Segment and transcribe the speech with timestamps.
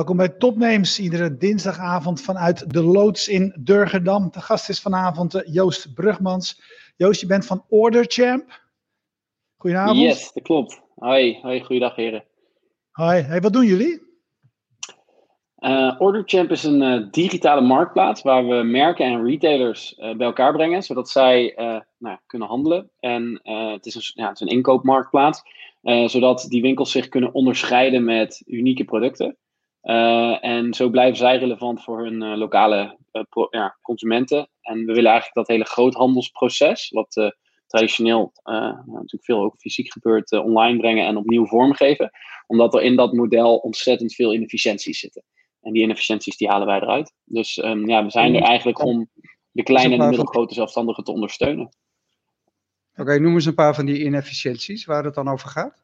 [0.00, 4.30] Welkom bij Topnames, iedere dinsdagavond vanuit de loods in Durgedam.
[4.30, 6.60] De gast is vanavond eh, Joost Brugmans.
[6.96, 8.60] Joost, je bent van Order Champ.
[9.56, 9.98] Goedenavond.
[9.98, 10.80] Yes, dat klopt.
[10.94, 12.24] Hoi, hoi goeiedag heren.
[12.90, 14.02] Hoi, hey, wat doen jullie?
[15.58, 20.26] Uh, Order Champ is een uh, digitale marktplaats waar we merken en retailers uh, bij
[20.26, 21.54] elkaar brengen, zodat zij
[21.98, 22.90] nou, kunnen handelen.
[23.00, 25.42] En het, is een, ja, het is een inkoopmarktplaats,
[26.06, 29.36] zodat die winkels zich kunnen onderscheiden met unieke producten.
[29.82, 34.48] Uh, en zo blijven zij relevant voor hun uh, lokale uh, pro, ja, consumenten.
[34.60, 37.32] En we willen eigenlijk dat hele groothandelsproces, wat
[37.66, 38.32] traditioneel
[38.84, 42.10] natuurlijk veel ook fysiek gebeurt, online brengen en opnieuw vormgeven.
[42.46, 45.24] Omdat er in dat model ontzettend veel inefficiënties zitten.
[45.60, 47.14] En die inefficiënties die halen wij eruit.
[47.24, 49.08] Dus um, ja, we zijn er eigenlijk om
[49.50, 51.64] de kleine en de middelgrote zelfstandigen te ondersteunen.
[52.92, 55.82] Oké, okay, noem eens een paar van die inefficiënties waar het dan over gaat.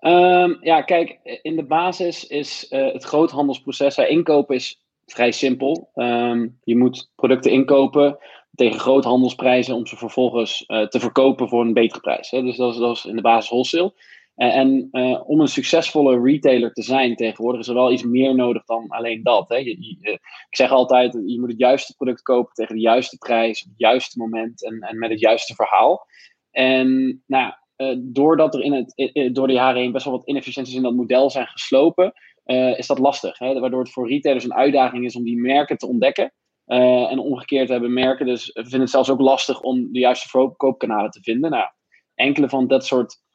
[0.00, 5.90] Um, ja, kijk, in de basis is uh, het groothandelsproces, inkopen is vrij simpel.
[5.94, 8.18] Um, je moet producten inkopen
[8.54, 12.30] tegen groothandelsprijzen om ze vervolgens uh, te verkopen voor een betere prijs.
[12.30, 12.42] Hè?
[12.42, 13.92] Dus dat is, dat is in de basis wholesale.
[14.34, 14.88] en
[15.26, 19.22] om een succesvolle retailer te zijn tegenwoordig is er wel iets meer nodig dan alleen
[19.22, 19.48] dat.
[19.48, 19.56] Hè?
[19.56, 23.78] Ik zeg altijd, je moet het juiste product kopen tegen de juiste prijs, op het
[23.78, 26.06] juiste moment en, en met het juiste verhaal.
[26.50, 30.74] En nou, uh, doordat er in het, door de jaren heen best wel wat inefficiënties
[30.74, 32.12] in dat model zijn geslopen,
[32.46, 33.38] uh, is dat lastig.
[33.38, 33.60] Hè?
[33.60, 36.32] Waardoor het voor retailers een uitdaging is om die merken te ontdekken.
[36.66, 41.10] Uh, en omgekeerd hebben merken dus vinden het zelfs ook lastig om de juiste verkoopkanalen
[41.10, 41.50] te vinden.
[41.50, 41.68] Nou,
[42.14, 43.26] enkele van dat soort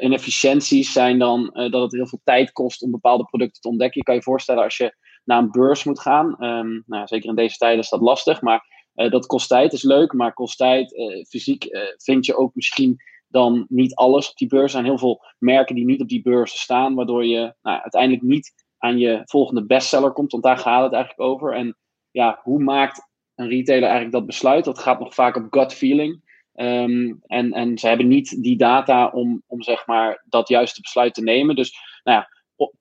[0.00, 3.98] inefficiënties zijn dan dat het heel veel tijd kost om bepaalde producten te ontdekken.
[3.98, 6.44] Je kan je voorstellen als je naar een beurs moet gaan.
[6.44, 10.12] Um, nou, zeker in deze tijden is dat lastig, maar dat kost tijd, is leuk,
[10.12, 10.94] maar kost tijd.
[11.28, 11.66] fysiek
[11.96, 12.96] vind je ook misschien
[13.32, 14.62] dan niet alles op die beurs.
[14.62, 18.22] Er zijn heel veel merken die niet op die beurs staan, waardoor je nou, uiteindelijk
[18.22, 21.54] niet aan je volgende bestseller komt, want daar gaat het eigenlijk over.
[21.54, 21.76] En
[22.10, 24.64] ja, hoe maakt een retailer eigenlijk dat besluit?
[24.64, 26.30] Dat gaat nog vaak op gut feeling.
[26.54, 31.14] Um, en, en ze hebben niet die data om, om zeg maar dat juiste besluit
[31.14, 31.56] te nemen.
[31.56, 32.28] Dus nou ja,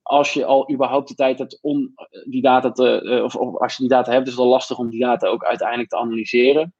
[0.01, 1.93] als je al überhaupt de tijd hebt om
[2.29, 4.89] die data te, uh, of, als je die data hebt, is het al lastig om
[4.89, 6.73] die data ook uiteindelijk te analyseren.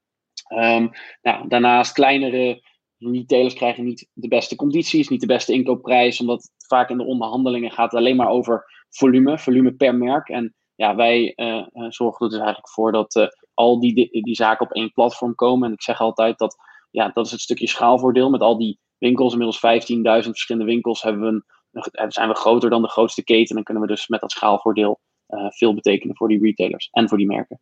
[0.48, 0.90] Um,
[1.22, 2.62] nou, daarnaast kleinere
[3.10, 7.70] Retailers krijgen niet de beste condities, niet de beste inkoopprijs, omdat vaak in de onderhandelingen
[7.70, 10.28] gaat alleen maar over volume, volume per merk.
[10.28, 14.66] En ja, wij uh, zorgen er dus eigenlijk voor dat uh, al die, die zaken
[14.66, 15.68] op één platform komen.
[15.68, 16.56] En ik zeg altijd dat
[16.90, 18.30] ja, dat is het stukje schaalvoordeel.
[18.30, 19.84] Met al die winkels, inmiddels
[20.24, 23.56] 15.000 verschillende winkels, hebben we zijn we groter dan de grootste keten.
[23.56, 25.00] En kunnen we dus met dat schaalvoordeel
[25.48, 27.60] veel betekenen voor die retailers en voor die merken.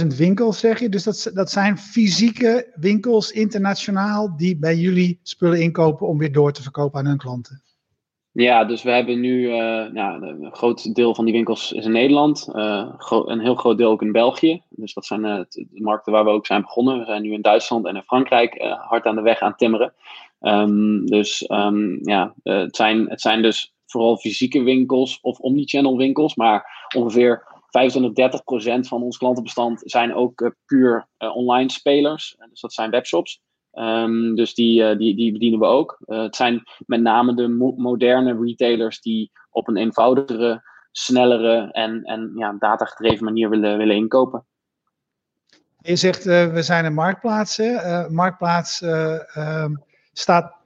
[0.00, 0.88] 15.000 winkels zeg je.
[0.88, 6.52] Dus dat, dat zijn fysieke winkels internationaal die bij jullie spullen inkopen om weer door
[6.52, 7.62] te verkopen aan hun klanten.
[8.32, 9.48] Ja, dus we hebben nu
[9.92, 12.48] nou, een groot deel van die winkels is in Nederland.
[12.52, 14.62] Uh, een heel groot deel ook in België.
[14.68, 16.98] Dus dat zijn uh, de markten waar we ook zijn begonnen.
[16.98, 18.58] We zijn nu in Duitsland en in Frankrijk
[18.88, 19.92] hard aan de weg aan timmeren.
[20.40, 26.34] Um, dus um, ja, het, zijn, het zijn dus vooral fysieke winkels of omnichannel winkels.
[26.34, 32.36] Maar ongeveer 25, 30 procent van ons klantenbestand zijn ook uh, puur uh, online spelers.
[32.50, 33.40] dus dat zijn webshops.
[33.72, 35.98] Um, dus die, die, die bedienen we ook.
[36.06, 42.32] het zijn met name de mo moderne retailers die op een eenvoudigere, snellere en, en
[42.34, 44.46] ja, datagedreven manier willen, willen inkopen.
[45.78, 47.58] Je zegt we zijn een marktplaats.
[48.08, 49.74] marktplaats ehm,
[50.12, 50.60] staat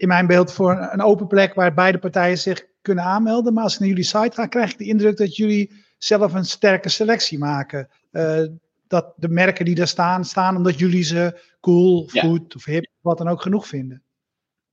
[0.00, 3.52] in mijn beeld voor een open plek waar beide partijen zich kunnen aanmelden.
[3.52, 6.44] Maar als ik naar jullie site ga, krijg ik de indruk dat jullie zelf een
[6.44, 7.88] sterke selectie maken.
[8.12, 8.42] Uh,
[8.88, 12.22] dat de merken die daar staan, staan omdat jullie ze cool, ja.
[12.22, 14.02] goed of hip, wat dan ook genoeg vinden.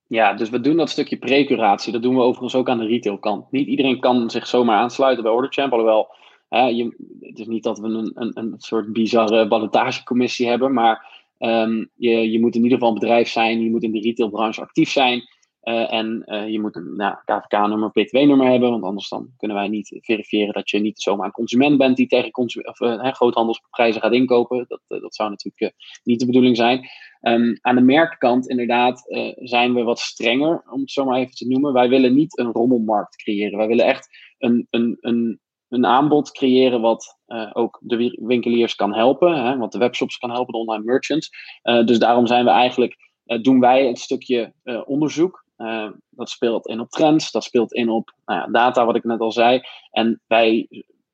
[0.07, 1.91] Ja, dus we doen dat stukje precuratie.
[1.91, 3.51] Dat doen we overigens ook aan de retailkant.
[3.51, 5.71] Niet iedereen kan zich zomaar aansluiten bij OrderChamp.
[5.71, 6.07] Alhoewel,
[6.50, 10.73] uh, je, het is niet dat we een, een, een soort bizarre ballotagecommissie hebben.
[10.73, 11.06] Maar
[11.39, 13.63] um, je, je moet in ieder geval een bedrijf zijn.
[13.63, 15.23] Je moet in de retailbranche actief zijn.
[15.68, 19.68] Uh, en uh, je moet een nou, KVK-nummer, P2-nummer hebben, want anders dan kunnen wij
[19.68, 24.14] niet verifiëren dat je niet zomaar een consument bent die tegen of, uh, groothandelsprijzen gaat
[24.14, 24.66] inkopen.
[24.68, 26.88] Dat, dat zou natuurlijk niet de bedoeling zijn.
[27.22, 29.04] Um, aan de merkkant inderdaad
[29.36, 31.74] zijn we wat strenger, om het zo maar even te noemen.
[31.74, 33.58] Wij willen niet een rommelmarkt creëren.
[33.58, 37.18] Wij willen echt een, een, een, een aanbod creëren wat
[37.54, 41.30] ook de winkeliers kan helpen, hè, wat de webshops kan helpen, de online merchants.
[41.62, 42.96] dus daarom zijn we eigenlijk,
[43.42, 44.54] doen wij het stukje
[44.86, 48.95] onderzoek uh, dat speelt in op trends, dat speelt in op nou ja, data, wat
[48.95, 49.62] ik net al zei.
[49.92, 50.68] En wij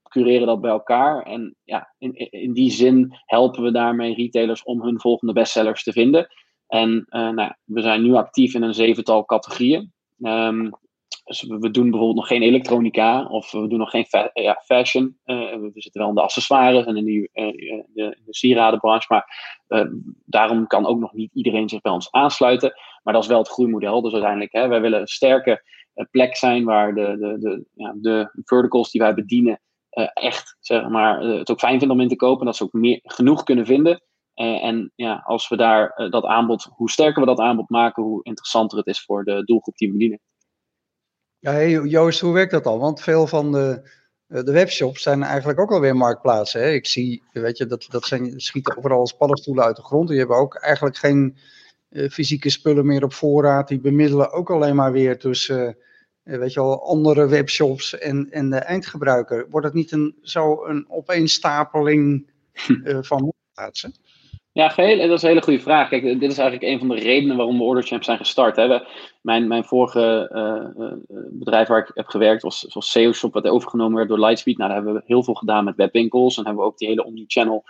[0.10, 1.24] cureren dat bij elkaar.
[1.24, 5.92] En ja, in, in die zin helpen we daarmee retailers om hun volgende bestsellers te
[5.92, 6.28] vinden.
[6.68, 9.94] En uh, nou, we zijn nu actief in een zevental categorieën.
[10.20, 10.72] Um,
[11.24, 15.18] dus we doen bijvoorbeeld nog geen elektronica of we doen nog geen ja, fashion.
[15.26, 17.30] we zitten wel in de accessoires en in de,
[17.94, 19.26] de, de sieradenbranche, maar
[20.26, 22.74] daarom kan ook nog niet iedereen zich bij ons aansluiten.
[23.04, 24.02] Maar dat is wel het groeimodel.
[24.02, 25.64] Dus uiteindelijk, hè, wij willen een sterke
[26.12, 29.62] plek zijn waar de, de, de, ja, de verticals die wij bedienen
[30.14, 32.46] echt zeg maar, het ook fijn vinden om in te kopen.
[32.46, 34.02] Dat ze ook meer, genoeg kunnen vinden.
[34.34, 38.78] En ja, als we daar dat aanbod, hoe sterker we dat aanbod maken, hoe interessanter
[38.78, 40.20] het is voor de doelgroep die we bedienen.
[41.44, 42.80] Ja, hey, Joost, hoe werkt dat dan?
[42.80, 43.90] Want veel van de,
[44.28, 46.62] de webshops zijn eigenlijk ook alweer marktplaatsen.
[46.62, 46.70] Hè?
[46.70, 50.10] Ik zie, weet je, dat, dat zijn, schieten overal als paddenstoelen uit de grond.
[50.10, 51.38] Die hebben ook eigenlijk geen
[51.90, 53.68] uh, fysieke spullen meer op voorraad.
[53.68, 55.78] Die bemiddelen ook alleen maar weer tussen,
[56.24, 59.50] weet je wel, andere webshops en, en de eindgebruiker.
[59.50, 62.30] Wordt het niet een, zo een opeenstapeling
[63.10, 63.94] van marktplaatsen?
[64.54, 65.90] Ja, geheel, dat is een hele goede vraag.
[65.90, 68.56] Kijk, dit is eigenlijk een van de redenen waarom we Orderchamp zijn gestart.
[68.56, 68.80] Hè.
[69.22, 70.92] mijn, mijn vorige uh,
[71.32, 74.58] bedrijf waar ik heb gewerkt was, was SEO-shop, wat overgenomen werd door Lightspeed.
[74.58, 77.06] Nou, daar hebben we heel veel gedaan met webwinkels en hebben we ook die hele
[77.06, 77.64] omnichannel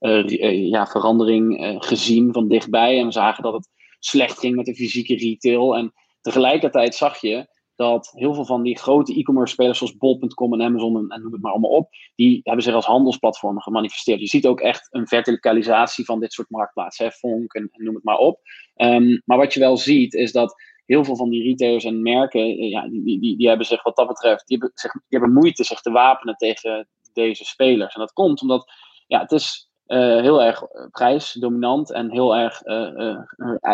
[0.00, 2.98] uh, ja, verandering gezien van dichtbij.
[2.98, 5.76] En we zagen dat het slecht ging met de fysieke retail.
[5.76, 7.46] En tegelijkertijd zag je
[7.80, 11.42] dat heel veel van die grote e-commerce spelers zoals Bol.com en Amazon en, noem het
[11.42, 14.20] maar allemaal op, die hebben zich als handelsplatformen gemanifesteerd.
[14.20, 18.04] Je ziet ook echt een verticalisatie van dit soort marktplaatsen, hè, Fonk en, noem het
[18.04, 18.40] maar op.
[18.74, 22.40] Ehm, maar wat je wel ziet is dat heel veel van die retailers en merken,
[22.40, 25.64] eh, ja, die, die, die hebben zich wat dat betreft, die hebben, die hebben moeite
[25.64, 27.94] zich te wapenen tegen deze spelers.
[27.94, 28.72] En dat komt omdat
[29.06, 33.18] ja, het is uh, heel erg eh, prijsdominant en heel erg, uh,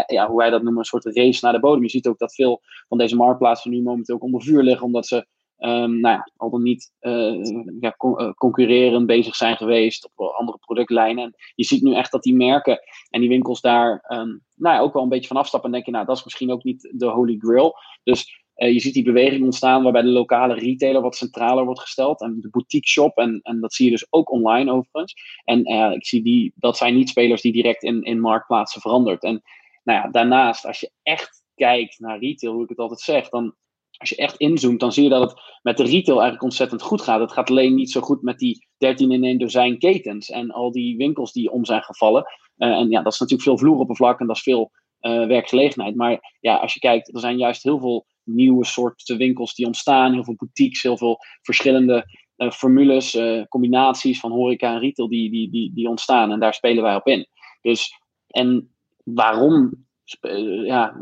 [0.07, 1.83] ja, hoe wij dat noemen, een soort race naar de bodem.
[1.83, 5.07] Je ziet ook dat veel van deze marktplaatsen nu momenteel ook onder vuur liggen, omdat
[5.07, 5.17] ze
[5.59, 6.93] um, nou ja, al dan niet
[7.81, 11.25] ja, con concurrerend bezig zijn geweest op andere productlijnen.
[11.25, 12.81] En je ziet nu echt dat die merken
[13.11, 15.93] en die winkels daar um, nou ja, ook wel een beetje van afstappen en denken,
[15.93, 17.75] nou, dat is misschien ook niet de holy grail.
[18.03, 22.21] Dus uh, je ziet die beweging ontstaan waarbij de lokale retailer wat centraler wordt gesteld.
[22.21, 23.17] En de boutique shop.
[23.17, 25.15] En, en dat zie je dus ook online overigens.
[25.45, 29.23] En uh, ik zie die, dat zijn niet spelers die direct in, in marktplaatsen verandert.
[29.23, 29.43] En
[29.85, 33.55] nou ja, daarnaast, als je echt kijkt naar retail, hoe ik het altijd zeg, dan
[33.97, 37.03] als je echt inzoomt, dan zie je dat het met de retail eigenlijk ontzettend goed
[37.03, 37.21] gaat.
[37.21, 40.73] Het gaat alleen niet zo goed met die 13 in 1 dozijn ketens en al
[40.73, 42.25] die winkels die om zijn gevallen.
[42.57, 44.71] Uh, en ja, dat is natuurlijk veel vloeroppervlak en dat is veel
[45.01, 45.95] werkgelegenheid.
[45.95, 50.13] Maar ja, als je kijkt, er zijn juist heel veel nieuwe soorten winkels die ontstaan.
[50.13, 52.05] Heel veel boutiques, heel veel verschillende
[52.37, 56.33] uh, formules, uh, combinaties van horeca en retail die, die, die, die ontstaan.
[56.33, 57.27] En daar spelen wij op in.
[57.61, 58.71] Dus, en
[59.05, 59.87] waarom,
[60.21, 60.97] uh, ja,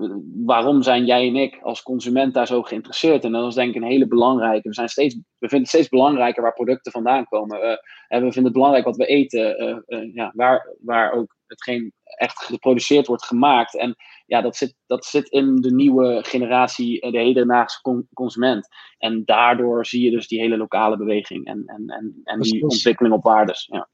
[0.45, 3.25] waarom zijn jij en ik als consument daar zo geïnteresseerd?
[3.25, 4.69] En dat is denk ik een hele belangrijke.
[4.69, 7.61] We, zijn steeds, we vinden het steeds belangrijker waar producten vandaan komen.
[8.09, 9.85] en we vinden het belangrijk wat we eten,
[10.15, 13.77] ja, waar, waar ook hetgeen echt geproduceerd wordt gemaakt.
[13.77, 13.97] En
[14.27, 18.69] ja, dat zit, dat zit in de nieuwe generatie, eh, de hedendaagse consument.
[18.99, 23.15] En daardoor zie je dus die hele lokale beweging en, en, en, en die ontwikkeling
[23.15, 23.69] op waardes.
[23.71, 23.89] Ja.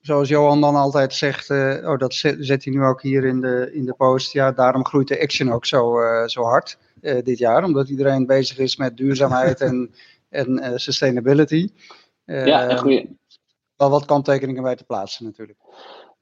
[0.00, 3.70] Zoals Johan dan altijd zegt, uh, oh, dat zet hij nu ook hier in de,
[3.72, 4.32] in de post.
[4.32, 7.64] Ja, daarom groeit de action ook zo, uh, zo hard uh, dit jaar.
[7.64, 9.94] Omdat iedereen bezig is met duurzaamheid en,
[10.28, 11.68] en sustainability.
[12.24, 13.08] ja, een goede.
[13.76, 15.58] Wel wat kanttekeningen bij te plaatsen natuurlijk.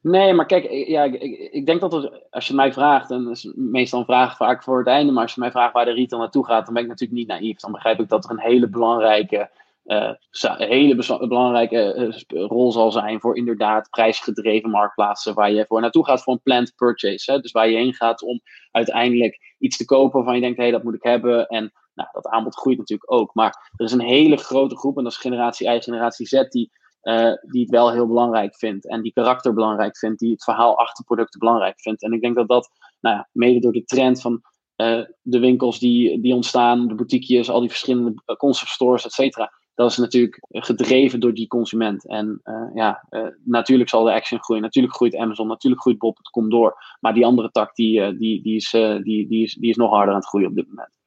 [0.03, 3.35] Nee, maar kijk, ja, ik, ik denk dat er, als je mij vraagt, en dat
[3.35, 5.91] is meestal een vraag vaak voor het einde, maar als je mij vraagt waar de
[5.91, 7.59] retail naartoe gaat, dan ben ik natuurlijk niet naïef.
[7.59, 9.49] Dan begrijp ik dat er een hele belangrijke,
[9.85, 10.11] uh,
[10.57, 10.95] hele
[11.27, 16.33] belangrijke uh, rol zal zijn voor inderdaad prijsgedreven marktplaatsen waar je voor naartoe gaat voor
[16.33, 17.31] een planned purchase.
[17.31, 17.39] Hè?
[17.39, 18.41] Dus waar je heen gaat om
[18.71, 21.47] uiteindelijk iets te kopen waarvan je denkt, hé, hey, dat moet ik hebben.
[21.47, 23.33] En nou, dat aanbod groeit natuurlijk ook.
[23.33, 26.71] Maar er is een hele grote groep, en dat is generatie I, generatie Z, die
[27.03, 28.87] uh, die het wel heel belangrijk vindt.
[28.87, 30.19] En die karakter belangrijk vindt.
[30.19, 32.03] Die het verhaal achter producten belangrijk vindt.
[32.03, 32.69] En ik denk dat dat,
[33.01, 34.41] nou ja, mede door de trend van
[34.77, 39.11] uh, de winkels die, die ontstaan, de boutiquejes, al die verschillende eh, concept stores, et
[39.11, 39.51] cetera.
[39.75, 42.07] Dat is natuurlijk gedreven door die consument.
[42.07, 42.41] En
[42.73, 43.07] ja,
[43.43, 44.63] natuurlijk zal de Action groeien.
[44.63, 45.47] Natuurlijk groeit Amazon.
[45.47, 46.77] Natuurlijk groeit Bob.com door.
[46.99, 48.69] Maar die andere tak, die, die, die, is,
[49.03, 51.02] die, die, is, die is nog harder aan het groeien op dit moment.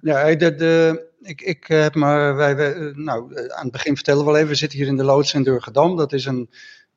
[0.00, 4.26] Ja, de, de, ik, ik heb maar, wij, wij, nou, aan het begin vertellen we
[4.26, 5.96] wel even, we zitten hier in de loods in Durgedam.
[5.96, 6.50] Dat is een,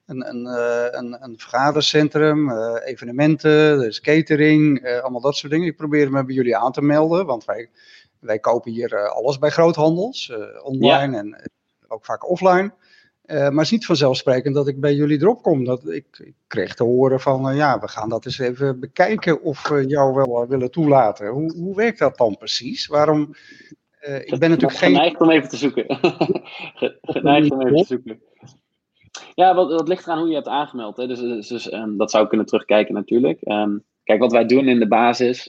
[0.06, 5.68] een, een, eh, een, een vergadercentrum, evenementen, dus catering, uh, allemaal dat soort dingen.
[5.68, 7.70] Ik probeer me bij jullie aan te melden, want wij,
[8.20, 11.52] wij kopen hier alles bij groothandels, online en
[11.88, 12.74] ook vaak offline.
[13.26, 15.66] Uh, maar het is niet vanzelfsprekend dat ik bij jullie erop kom.
[15.66, 19.42] Dat ik, ik kreeg te horen van, uh, ja, we gaan dat eens even bekijken
[19.42, 21.28] of we jou wel willen toelaten.
[21.28, 22.88] Hoe, hoe werkt dat dan precies?
[22.88, 23.36] Waarom?
[24.08, 24.96] Uh, ik ben natuurlijk geen.
[24.96, 25.86] Geneigd om even te zoeken.
[27.02, 28.22] Geneigd om even te zoeken.
[29.36, 30.98] Ja, wat, wat ligt eraan hoe je hebt aangemeld.
[30.98, 31.08] Hè?
[31.08, 33.40] Dus, dus, dus um, dat zou ik kunnen terugkijken natuurlijk.
[33.44, 35.44] Um, kijk, wat wij doen in de basis.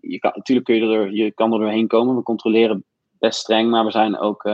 [0.00, 2.16] je kan, natuurlijk kun je er, je kan er doorheen komen.
[2.16, 2.84] We controleren
[3.18, 4.44] best streng, maar we zijn ook,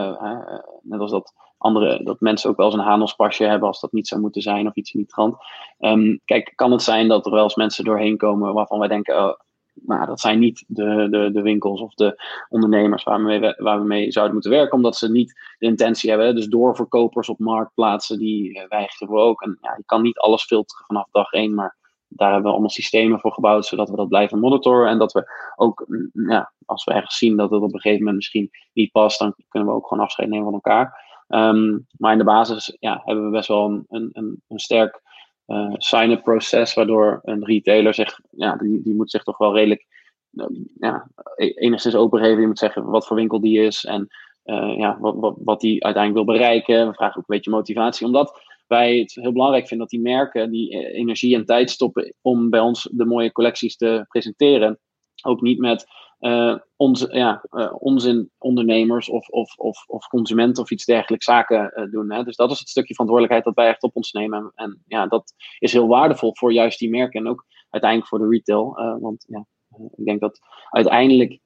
[0.82, 4.08] net als dat andere, dat mensen ook wel eens een handelspasje hebben als dat niet
[4.08, 5.36] zou moeten zijn of iets in die trant.
[5.78, 9.16] Um, kijk, kan het zijn dat er wel eens mensen doorheen komen waarvan wij denken,
[9.16, 9.34] oh,
[10.06, 13.86] dat zijn niet de, de, de winkels of de ondernemers waar we, mee, waar we
[13.86, 16.34] mee zouden moeten werken, omdat ze niet de intentie hebben.
[16.34, 19.42] Dus doorverkopers op marktplaatsen, die eh, weigeren we ook.
[19.42, 21.76] En ja, je kan niet alles filteren vanaf dag één, maar
[22.08, 24.88] daar hebben we allemaal systemen voor gebouwd, zodat we dat blijven monitoren.
[24.90, 25.24] En dat we
[25.56, 28.92] ook, mm, ja, als we ergens zien dat het op een gegeven moment misschien niet
[28.92, 31.08] past, dan kunnen we ook gewoon afscheid nemen van elkaar.
[31.30, 35.00] Um, maar in de basis ja, hebben we best wel een, een, een sterk
[35.46, 39.86] uh, sign-up proces, waardoor een retailer zich, ja, die, die moet zich toch wel redelijk
[40.32, 40.46] uh,
[40.78, 42.36] ja, e-, enigszins opengeven.
[42.36, 44.08] Die moet zeggen wat voor winkel die is en
[44.44, 46.88] uh, ja, wat, wat, wat die uiteindelijk wil bereiken.
[46.88, 50.50] We vragen ook een beetje motivatie, omdat wij het heel belangrijk vinden dat die merken
[50.50, 54.78] die energie en tijd stoppen om bij ons de mooie collecties te presenteren.
[55.22, 55.86] Ook niet met
[56.20, 61.72] uh, onze, ja, uh, onzin ondernemers of, of, of, of consumenten of iets dergelijks zaken
[61.74, 62.12] uh, doen.
[62.12, 62.24] Hè.
[62.24, 64.52] Dus dat is het stukje verantwoordelijkheid dat wij echt op ons nemen.
[64.54, 68.28] En, ja, dat is heel waardevol voor juist die merken en ook uiteindelijk voor de
[68.28, 68.98] retail.
[69.00, 69.46] want ja,
[69.96, 71.38] ik denk dat uiteindelijk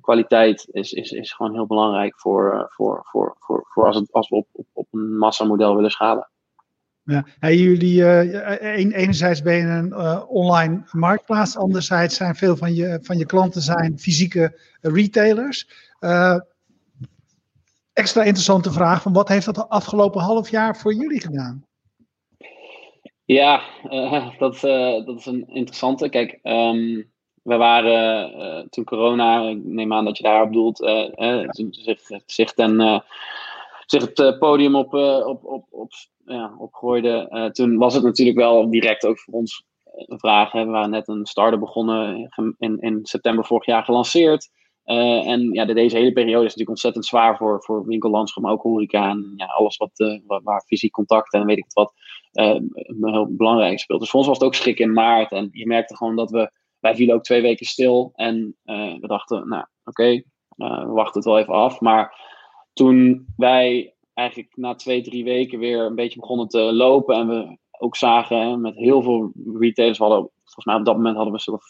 [0.00, 4.36] kwaliteit is, is, is gewoon heel belangrijk voor, voor, voor, voor, voor als, als we
[4.36, 6.31] op, op, op een massamodel willen schalen.
[7.04, 12.98] Ja, jullie, uh, enerzijds ben je een uh, online marktplaats, anderzijds zijn veel van je,
[13.02, 15.68] van je klanten zijn fysieke retailers.
[16.00, 16.40] Uh,
[17.92, 21.66] extra interessante vraag, van wat heeft dat de afgelopen half jaar voor jullie gedaan?
[23.24, 23.62] Ja,
[24.38, 24.60] dat,
[25.06, 26.08] dat is een interessante.
[26.08, 27.10] Kijk, um,
[27.42, 30.76] we waren toen corona, ik neem aan dat je daarop doelt,
[31.70, 33.02] zich, zich, ten,
[33.86, 34.94] zich het podium op,
[35.24, 35.92] op, op, op
[36.24, 37.28] ja, opgooide.
[37.30, 40.52] Uh, toen was het natuurlijk wel direct ook voor ons een vraag.
[40.52, 44.50] We waren net een starter begonnen in, in september vorig jaar gelanceerd.
[44.84, 48.62] Uh, en ja, deze hele periode is natuurlijk ontzettend zwaar voor, voor winkellandschap, maar ook
[48.62, 51.92] horeca en ja, alles wat, uh, waar, waar, fysiek contact en weet ik wat
[53.00, 54.00] heel belangrijk speelt.
[54.00, 56.50] Dus voor ons was het ook schrik in maart en je merkte gewoon dat we,
[56.80, 58.56] wij vielen ook twee weken stil en
[59.00, 60.22] we dachten, nou oké,
[60.56, 61.80] we wachten het wel even af.
[61.80, 62.14] Maar
[62.72, 67.16] toen wij eigenlijk na twee, drie weken weer een beetje begonnen te lopen.
[67.16, 71.16] En we ook zagen hè, met heel veel retailers, hadden, volgens mij op dat moment
[71.16, 71.60] hadden we zo'n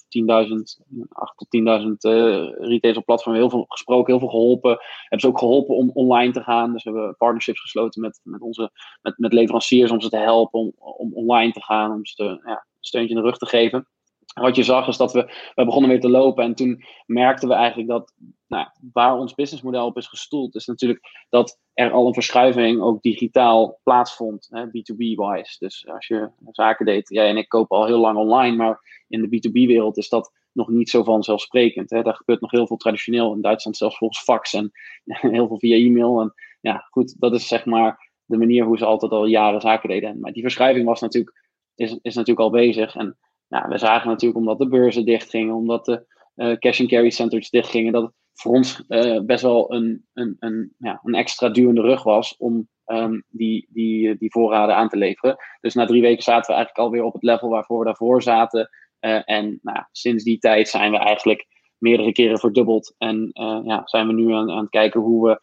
[0.46, 4.70] 10.000, 8 tot 10.000 uh, retailers op platform, heel veel gesproken, heel veel geholpen.
[5.00, 6.72] Hebben ze ook geholpen om online te gaan.
[6.72, 8.70] Dus we hebben partnerships gesloten met, met, onze,
[9.02, 12.50] met, met leveranciers om ze te helpen om, om online te gaan, om ze ja,
[12.50, 13.86] een steuntje in de rug te geven
[14.34, 17.54] wat je zag is dat we, we begonnen weer te lopen en toen merkten we
[17.54, 18.14] eigenlijk dat
[18.52, 23.02] nou, waar ons businessmodel op is gestoeld, is natuurlijk dat er al een verschuiving ook
[23.02, 25.56] digitaal plaatsvond, B2B-wise.
[25.58, 29.22] Dus als je zaken deed, jij en ik kopen al heel lang online, maar in
[29.22, 31.90] de B2B-wereld is dat nog niet zo vanzelfsprekend.
[31.90, 32.02] Hè.
[32.02, 34.70] Daar gebeurt nog heel veel traditioneel, in Duitsland zelfs volgens fax en
[35.34, 36.20] heel veel via e-mail.
[36.20, 39.88] En ja, goed, dat is zeg maar de manier hoe ze altijd al jaren zaken
[39.88, 40.20] deden.
[40.20, 43.16] Maar die verschuiving was natuurlijk, is, is natuurlijk al bezig en
[43.48, 46.06] nou, we zagen natuurlijk omdat de beurzen dichtgingen, omdat de
[46.36, 51.14] uh, cash-and-carry centers dichtgingen, dat voor ons uh, best wel een, een, een, ja, een
[51.14, 55.36] extra duw in de rug was om um, die, die, die voorraden aan te leveren.
[55.60, 58.70] Dus na drie weken zaten we eigenlijk alweer op het level waarvoor we daarvoor zaten.
[59.00, 61.46] Uh, en nou, sinds die tijd zijn we eigenlijk
[61.78, 62.94] meerdere keren verdubbeld.
[62.98, 63.30] En
[63.64, 65.40] ja, zijn we nu aan, aan het kijken hoe we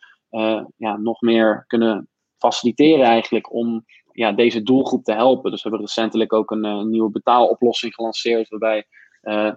[0.77, 5.51] ja, nog meer kunnen faciliteren eigenlijk om ja, deze doelgroep te helpen.
[5.51, 8.85] Dus we hebben recentelijk ook een, nieuwe betaaloplossing gelanceerd, waarbij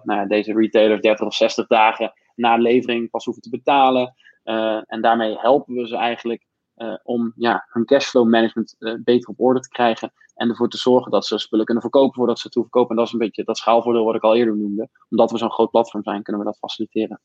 [0.03, 4.13] nou deze retailers 30 of 60 dagen na levering pas hoeven te betalen.
[4.43, 6.45] Uh, en daarmee helpen we ze eigenlijk
[6.77, 10.13] uh, om ja, hun cashflow management beter op orde te krijgen.
[10.35, 12.89] En ervoor te zorgen dat ze spullen kunnen verkopen voordat ze toe verkopen.
[12.89, 14.89] En dat is een beetje dat schaalvoordeel wat ik al eerder noemde.
[15.09, 17.21] Omdat we zo'n groot platform zijn, kunnen we dat faciliteren.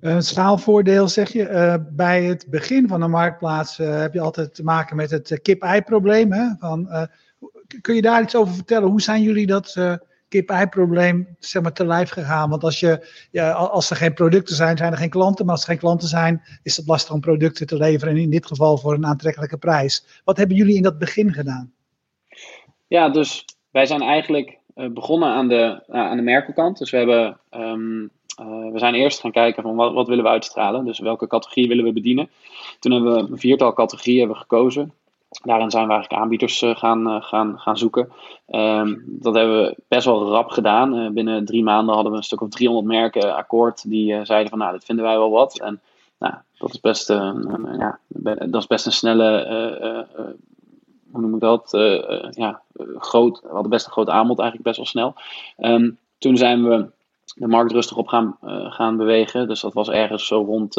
[0.00, 1.86] Een schaalvoordeel zeg je.
[1.90, 6.30] Bij het begin van de marktplaats heb je altijd te maken met het kip-ei-probleem.
[7.80, 8.88] kun je daar iets over vertellen?
[8.88, 12.50] Hoe zijn jullie dat kip-ei-probleem zeg maar, te lijf gegaan?
[12.50, 15.44] Want als, je, ja, als er geen producten zijn, zijn er geen klanten.
[15.44, 18.14] Maar als er geen klanten zijn, is het lastig om producten te leveren.
[18.14, 20.20] En in dit geval voor een aantrekkelijke prijs.
[20.24, 21.72] Wat hebben jullie in dat begin gedaan?
[22.86, 26.78] Ja, dus wij zijn eigenlijk begonnen aan de, aan de merkenkant.
[26.78, 27.40] Dus we hebben...
[27.50, 30.84] Um, uh, we zijn eerst gaan kijken van wat, wat willen we uitstralen.
[30.84, 32.30] Dus welke categorie willen we bedienen.
[32.78, 34.92] Toen hebben we een viertal categorieën hebben gekozen.
[35.28, 38.12] Daarin zijn we eigenlijk aanbieders uh, gaan, uh, gaan, gaan zoeken.
[38.48, 41.12] Um, dat hebben we best wel rap gedaan.
[41.12, 43.88] binnen drie maanden hadden we een stuk of 300 merken akkoord.
[43.88, 45.60] Die zeiden van nou, dat vinden wij wel wat.
[45.60, 45.80] En
[46.18, 47.08] nou, dat is best,
[47.78, 47.98] ja,
[48.38, 50.06] dat is best een snelle
[51.10, 51.68] hoe noem ik dat?
[52.30, 52.62] ja,
[52.98, 55.14] groot, we hadden best een groot aanbod eigenlijk best wel snel.
[55.58, 56.90] Um, toen zijn we
[57.34, 58.36] de markt rustig op gaan,
[58.70, 59.48] gaan bewegen.
[59.48, 60.74] Dus dat was ergens zo rond,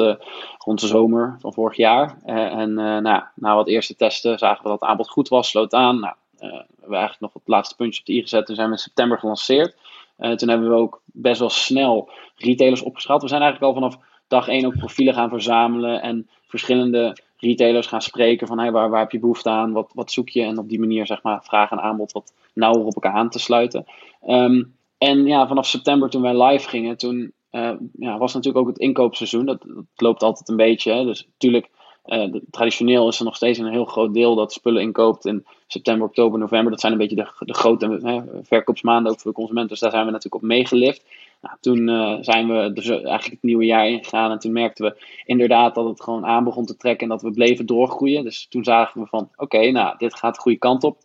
[0.58, 2.18] rond de zomer van vorig jaar.
[2.24, 6.00] en nou, na wat eerste testen zagen we dat het aanbod goed was, sloot aan.
[6.00, 6.46] Nou, we
[6.80, 8.46] hebben eigenlijk nog het laatste puntje op de i gezet.
[8.46, 9.76] Toen zijn we in september gelanceerd.
[10.18, 13.22] toen hebben we ook best wel snel retailers opgeschaald.
[13.22, 18.02] We zijn eigenlijk al vanaf dag één ook profielen gaan verzamelen en verschillende retailers gaan
[18.02, 20.70] spreken van hey, waar, waar heb je behoefte aan, wat, wat zoek je en op
[20.70, 23.86] die manier zeg maar vraag en aanbod wat nauwer op elkaar aan te sluiten.
[24.22, 24.64] Ehm,
[25.00, 28.82] en ja, vanaf september toen wij live gingen, toen uh, ja, was natuurlijk ook het
[28.82, 29.46] inkoopseizoen.
[29.46, 30.94] Dat, dat loopt altijd een beetje.
[30.94, 31.04] Hè.
[31.04, 31.70] Dus natuurlijk,
[32.06, 36.08] uh, traditioneel is er nog steeds een heel groot deel dat spullen inkoopt in september,
[36.08, 36.72] oktober, november.
[36.72, 39.70] Dat zijn een beetje de, de grote verkoopsmaanden ook voor de consumenten.
[39.70, 41.06] Dus daar zijn we natuurlijk op meegelift.
[41.42, 45.04] Nou, toen uh, zijn we dus eigenlijk het nieuwe jaar ingegaan en toen merkten we
[45.26, 48.24] inderdaad dat het gewoon aan begon te trekken en dat we bleven doorgroeien.
[48.24, 50.98] Dus toen zagen we van oké, nou dit gaat de goede kant op.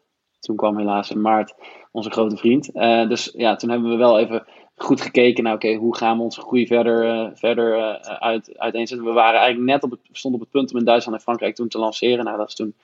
[0.44, 1.54] Toen kwam helaas in maart
[1.90, 2.70] onze grote vriend.
[2.74, 4.44] Uh, dus ja, toen hebben we wel even
[4.76, 9.06] goed gekeken naar oké, hoe gaan we onze groei verder, uh, verder uit, uiteenzetten.
[9.06, 11.68] We waren eigenlijk net op het, op het punt om in Duitsland en Frankrijk toen
[11.68, 12.24] te lanceren.
[12.24, 12.74] Nou, dat is toen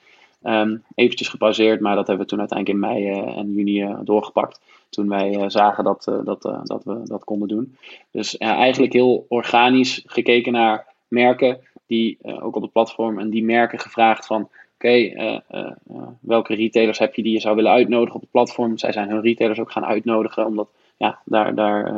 [0.43, 5.09] um, eventjes gepauzeerd, maar dat hebben we toen uiteindelijk in mei en juni doorgepakt toen
[5.09, 7.75] wij zagen dat, dat, dat we dat konden doen.
[8.11, 13.79] Dus eigenlijk heel organisch gekeken naar merken die ook op het platform en die merken
[13.79, 14.49] gevraagd van
[14.83, 15.41] okay,
[16.21, 18.77] welke retailers heb je die je zou willen uitnodigen op het platform?
[18.77, 21.93] Zij zijn hun retailers ook gaan uitnodigen, omdat ja, daar, daar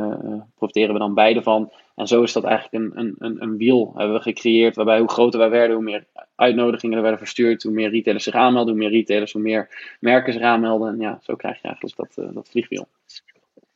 [0.55, 1.71] profiteren we dan beide van.
[1.95, 5.39] En zo is dat eigenlijk een, een, een, wiel hebben we gecreëerd, waarbij hoe groter
[5.39, 8.91] wij werden, hoe meer uitnodigingen er werden verstuurd, hoe meer retailers zich aanmelden, hoe meer
[8.91, 10.93] retailers, hoe meer merken zich aanmelden.
[10.93, 12.87] En ja, zo krijg je eigenlijk dat, uh, dat vliegwiel.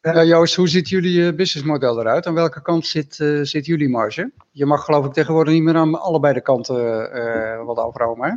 [0.02, 2.26] Uh, Joost, hoe ziet jullie businessmodel eruit?
[2.26, 4.32] Aan welke kant zit, uh, zit jullie marge?
[4.52, 6.76] Je mag geloof ik tegenwoordig niet meer aan allebei de kanten
[7.66, 8.32] wat overhouden, hè?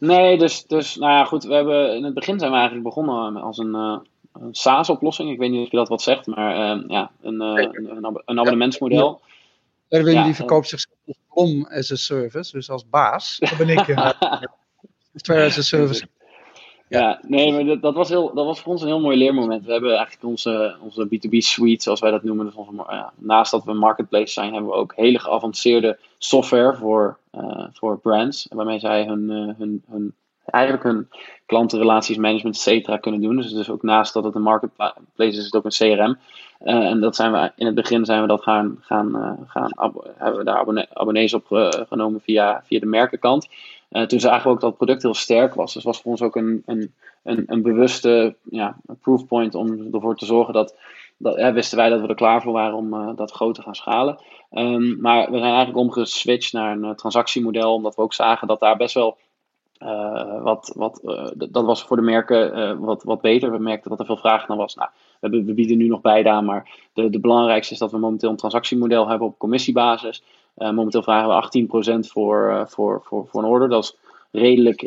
[0.00, 3.36] Nee, dus, dus nou ja, goed, we hebben, in het begin zijn we eigenlijk begonnen
[3.36, 5.30] als een, een SaaS-oplossing.
[5.30, 8.38] Ik weet niet of je dat wat zegt, maar uh, ja, een, uh, een, een,
[8.38, 9.20] abonnementsmodel.
[9.88, 13.36] Erwin ja, die verkoopt zichzelf om as a service, dus als baas.
[13.38, 13.84] Dat ben ik.
[15.12, 16.06] Software as a service.
[16.90, 19.64] Ja, nee, maar dat, dat, was heel, dat was voor ons een heel mooi leermoment.
[19.64, 22.44] We hebben eigenlijk onze, onze B2B suite, zoals wij dat noemen.
[22.44, 22.54] Dus
[22.88, 27.66] ja, naast dat we een marketplace zijn, hebben we ook hele geavanceerde software voor, uh,
[27.72, 28.46] voor brands.
[28.50, 31.08] Waarmee zij hun, uh, hun, hun eigenlijk hun
[31.46, 33.36] klantenrelaties management, et cetera, kunnen doen.
[33.36, 36.18] Dus, ook naast dat het een marketplace is, is het ook een CRM.
[36.58, 39.70] Eh, en dat zijn we, in het begin zijn we dat gaan, gaan, gaan
[40.16, 41.46] hebben we daar abonnee, abonnees op
[41.88, 43.48] genomen via, via de merkenkant.
[44.06, 45.74] Toen zagen we ook dat het product heel sterk was.
[45.74, 50.24] Dus was voor ons ook een, een, een, een bewuste ja, proofpoint om ervoor te
[50.24, 50.76] zorgen dat,
[51.16, 54.18] dat wisten wij dat we er klaar voor waren om dat groot te gaan schalen.
[54.52, 58.76] Um, maar we zijn eigenlijk omgeswitcht naar een transactiemodel, omdat we ook zagen dat daar
[58.76, 59.16] best wel
[60.42, 61.00] wat, wat,
[61.50, 63.50] dat was voor de merken wat, wat beter.
[63.50, 64.74] We merkten dat er veel vraag naar was.
[64.74, 68.30] Nou, we, we bieden nu nog aan, maar de, de belangrijkste is dat we momenteel
[68.30, 70.22] een transactiemodel hebben op commissiebasis.
[70.54, 73.68] Momenteel vragen we 18% voor, voor, voor, voor een order.
[73.68, 73.96] Dat is
[74.30, 74.78] redelijk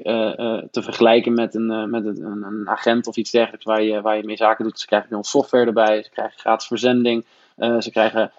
[0.71, 4.23] te vergelijken met, een, met een, een, agent of iets dergelijks waar je, waar je
[4.23, 4.79] mee zaken doet.
[4.79, 7.25] Ze krijgen bij ons software erbij, ze krijgen gratis verzending,
[7.57, 8.31] ze krijgen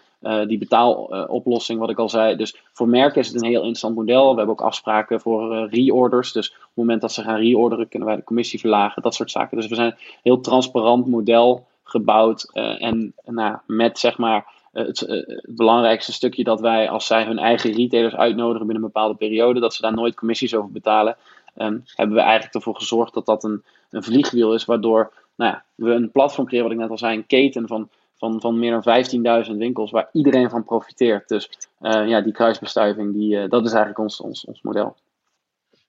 [0.46, 2.36] die betaaloplossing, wat ik al zei.
[2.36, 4.30] Dus voor merken is het een heel interessant model.
[4.30, 6.32] We hebben ook afspraken voor uh, reorders.
[6.32, 9.02] Dus op het moment dat ze gaan reorderen, kunnen wij de commissie verlagen.
[9.02, 9.56] Dat soort zaken.
[9.56, 12.50] Dus we zijn een heel transparant model gebouwd.
[12.52, 17.72] En nou, met zeg maar het, het, belangrijkste stukje dat wij, als zij hun eigen
[17.72, 21.16] retailers uitnodigen binnen een bepaalde periode, dat ze daar nooit commissies over betalen.
[21.56, 25.64] Um, hebben we eigenlijk ervoor gezorgd dat dat een, een vliegwiel is, waardoor nou ja,
[25.74, 27.88] we een platform creëren, wat ik net al zei, een keten van
[28.24, 31.28] van, van meer dan 15.000 winkels waar iedereen van profiteert.
[31.28, 34.96] Dus uh, ja, die kruisbestuiving, die, dat is eigenlijk ons, ons, ons model.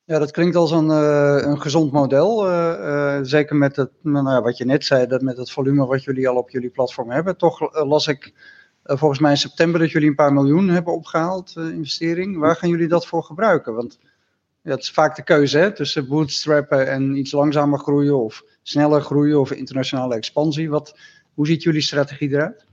[0.03, 2.37] Ja, dat klinkt als een, een gezond model.
[3.25, 6.35] zeker met het, nou wat je net zei, dat met het volume wat jullie al
[6.35, 7.37] op jullie platform hebben.
[7.37, 8.33] Toch las ik
[8.85, 12.37] volgens mij in september dat jullie een paar miljoen hebben opgehaald, investering.
[12.37, 13.75] Waar gaan jullie dat voor gebruiken?
[13.75, 13.99] Want
[14.61, 19.01] ja, het is vaak de keuze hè, tussen bootstrappen en iets langzamer groeien of sneller
[19.01, 20.69] groeien of internationale expansie.
[20.69, 20.97] Wat,
[21.33, 22.65] hoe ziet jullie strategie eruit?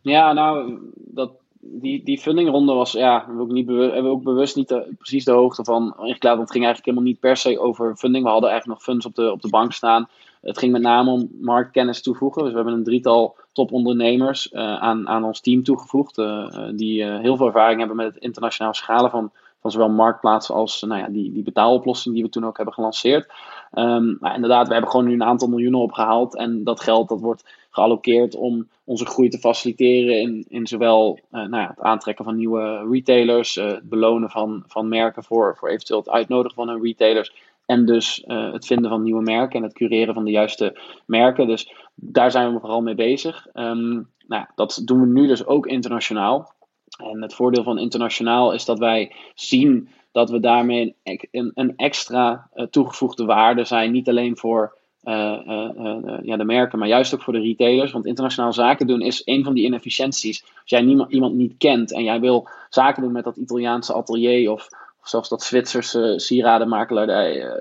[0.00, 1.30] Ja, nou, dat,
[1.60, 5.24] die, die fundingronde was, ja, hebben we ook, niet bewust, hebben ook bewust niet precies
[5.24, 6.36] de hoogte van ingeklaard.
[6.36, 8.24] Want het ging eigenlijk helemaal niet per se over funding.
[8.24, 10.08] We hadden eigenlijk nog funds op de, op de bank staan.
[10.44, 12.42] Het ging met name om marktkennis toevoegen.
[12.42, 16.18] Dus we hebben een drietal topondernemers uh, aan, aan ons team toegevoegd.
[16.18, 19.30] Uh, die uh, heel veel ervaring hebben met het internationaal schalen van,
[19.60, 23.32] van zowel marktplaatsen als nou ja, die, die betaaloplossing die we toen ook hebben gelanceerd.
[23.72, 26.36] Um, maar inderdaad, we hebben gewoon nu een aantal miljoenen opgehaald.
[26.36, 31.56] En dat geld dat wordt geallockeerd om onze groei te faciliteren in, in zowel nou
[31.56, 36.10] ja, het aantrekken van nieuwe retailers, het belonen van, van merken voor, voor eventueel het
[36.10, 37.32] uitnodigen van hun retailers.
[37.66, 41.46] En dus het vinden van nieuwe merken en het cureren van de juiste merken.
[41.46, 43.46] Dus daar zijn we vooral mee bezig.
[43.52, 46.52] Ehm, nou, dat doen we nu dus ook internationaal.
[46.96, 52.50] En het voordeel van internationaal is dat wij zien dat we daarmee een, een extra
[52.70, 53.92] toegevoegde waarde zijn.
[53.92, 57.92] Niet alleen voor uh, ja, de merken, maar juist ook voor de retailers.
[57.92, 60.42] Want internationaal zaken doen is een van die inefficiënties.
[60.42, 64.50] Als jij niemand, iemand niet kent en jij wil zaken doen met dat Italiaanse atelier
[64.50, 64.68] of
[65.04, 67.56] zelfs dat Zwitserse sieradenmakelaardij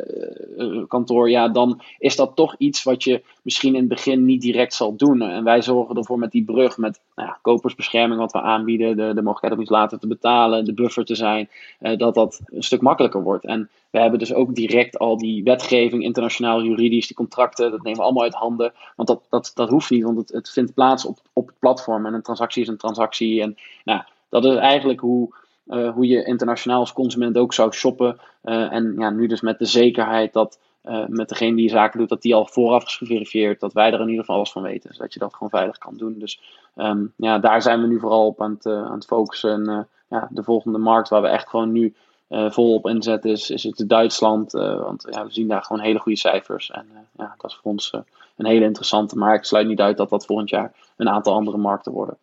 [0.57, 4.41] uh, kantoor, ja, dan is dat toch iets wat je misschien in het begin niet
[4.41, 5.21] direct zal doen.
[5.21, 9.13] En wij zorgen ervoor met die brug, met nou ja, kopersbescherming wat we aanbieden, de,
[9.13, 11.49] de mogelijkheid om iets later te betalen, de buffer te zijn,
[11.97, 13.45] dat dat een stuk makkelijker wordt.
[13.45, 17.99] En we hebben dus ook direct al die wetgeving, internationaal juridisch, die contracten, dat nemen
[17.99, 18.73] we allemaal uit handen.
[18.95, 22.05] Want dat, dat, dat hoeft niet, want het, het vindt plaats op, op het platform
[22.05, 23.41] en een transactie is een transactie.
[23.41, 25.33] En nou, dat is eigenlijk hoe,
[25.67, 28.19] uh, hoe je internationaal als consument ook zou shoppen.
[28.43, 32.09] Uh, en ja, nu dus met de zekerheid dat uh, met degene die zaken doet,
[32.09, 34.93] dat die al vooraf is geverifieerd, dat wij er in ieder geval alles van weten.
[34.93, 36.15] Zodat je dat gewoon veilig kan doen.
[36.19, 36.41] Dus
[36.75, 39.51] um, ja, daar zijn we nu vooral op aan het, aan het focussen.
[39.51, 41.93] En ja, de volgende markt waar we echt gewoon nu
[42.29, 44.51] uh, volop inzet is, is het Duitsland.
[44.51, 46.71] Want ja, we zien daar gewoon hele goede cijfers.
[46.71, 47.93] En ja, dat is voor ons
[48.37, 49.17] een hele interessante.
[49.17, 52.17] Maar ik sluit niet uit dat dat volgend jaar een aantal andere markten worden.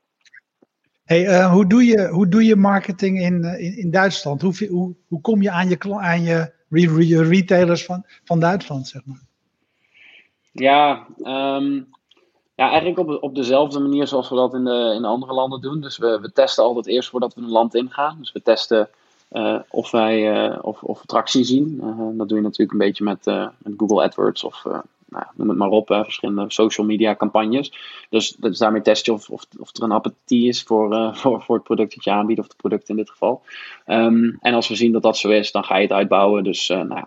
[1.11, 4.43] Hey, hoe, doe je, hoe doe je marketing in, in, in Duitsland?
[4.43, 9.03] Hoe, hoe, kom je aan je, aan je re, re, retailers van, van Duitsland, zeg
[9.05, 9.21] maar?
[10.53, 11.89] Ja, um,
[12.55, 15.61] ja, eigenlijk op, op dezelfde manier zoals we dat in de, in de andere landen
[15.61, 15.81] doen.
[15.81, 18.17] Dus we, we testen altijd eerst voordat we een land ingaan.
[18.19, 18.89] Dus we testen
[19.33, 21.77] uh, of wij uh, of, of tractie zien.
[22.17, 23.25] Dat doe je natuurlijk een beetje met,
[23.59, 24.65] met Google AdWords of
[25.11, 27.73] nou, noem het maar op, verschillende social media campagnes.
[28.09, 31.55] Dus, dus daarmee test je of, of, of er een appetit is voor, voor, voor
[31.55, 33.43] het product dat je aanbiedt, of het product in dit geval.
[33.87, 36.45] Um, en als we zien dat dat zo is, dan ga je het uitbouwen.
[36.45, 37.05] Dus nou,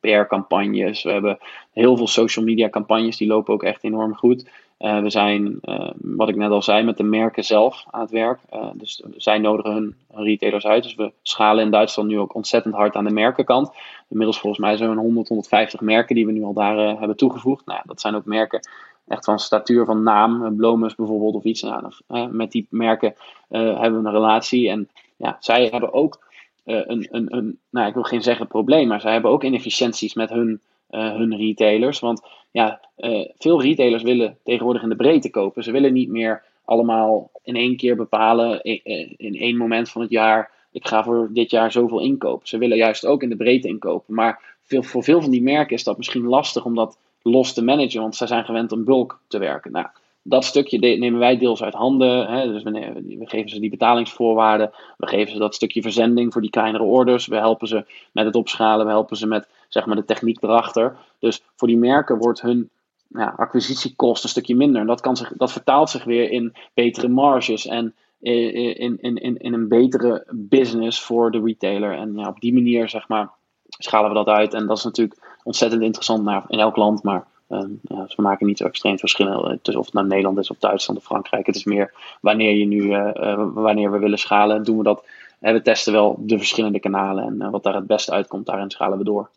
[0.00, 1.02] PR-campagnes.
[1.02, 1.38] We hebben
[1.72, 4.48] heel veel social media campagnes, die lopen ook echt enorm goed.
[4.78, 8.10] Uh, we zijn, uh, wat ik net al zei, met de merken zelf aan het
[8.10, 8.40] werk.
[8.54, 10.82] Uh, dus zij nodigen hun, retailers uit.
[10.82, 13.70] Dus we schalen in Duitsland nu ook ontzettend hard aan de merkenkant.
[14.08, 17.66] Inmiddels volgens mij zo'n 100, 150 merken die we nu al daar hebben toegevoegd.
[17.66, 18.68] Nou, dat zijn ook merken
[19.08, 20.56] echt van statuur van naam.
[20.56, 21.62] Blomus bijvoorbeeld of iets.
[21.62, 21.92] Nou,
[22.30, 23.14] met die merken
[23.48, 24.70] hebben we een relatie.
[24.70, 26.24] En ja, zij hebben ook
[26.64, 30.30] een, een, een, nou ik wil geen zeggen probleem, maar zij hebben ook inefficiënties met
[30.30, 31.98] hun hun retailers.
[31.98, 35.64] Want ja, uh, veel retailers willen tegenwoordig in de breedte kopen.
[35.64, 40.00] Ze willen niet meer allemaal in één keer bepalen, in, eh, in één moment van
[40.00, 42.48] het jaar, ik ga voor dit jaar zoveel inkopen.
[42.48, 44.14] Ze willen juist ook in de breedte inkopen.
[44.14, 47.64] Maar veel, voor veel van die merken is dat misschien lastig om dat los te
[47.64, 49.72] managen, want zij zijn gewend om bulk te werken.
[49.72, 49.86] Nou,
[50.28, 52.26] dat stukje nemen wij deels uit handen.
[52.26, 52.52] Hè?
[52.52, 52.70] Dus we,
[53.18, 54.70] we, geven ze die betalingsvoorwaarden.
[54.96, 57.26] We geven ze dat stukje verzending voor die kleinere orders.
[57.26, 58.86] We helpen ze met het opschalen.
[58.86, 60.96] We helpen ze met zeg maar, de techniek erachter.
[61.18, 62.70] Dus voor die merken wordt hun
[63.08, 64.80] ja, acquisitiekost een stukje minder.
[64.80, 69.36] En dat, kan zich, dat vertaalt zich weer in betere marges en in, in, in,
[69.36, 71.92] in een betere business voor de retailer.
[71.92, 73.30] En op die manier zeg maar,
[73.68, 74.54] schalen we dat uit.
[74.54, 77.02] En dat is natuurlijk ontzettend interessant in elk land.
[77.02, 80.50] Maar Um, ja, we maken niet zo extreem verschillen tussen of het naar Nederland is
[80.50, 81.46] of Duitsland of Frankrijk.
[81.46, 85.04] Het is meer wanneer je nu, uh, uh, wanneer we willen schalen, doen we dat.
[85.40, 88.98] Uh, we testen wel de verschillende kanalen en wat daar het beste uitkomt, daarin schalen
[88.98, 89.30] we door.